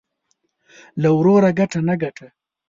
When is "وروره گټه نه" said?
1.17-1.95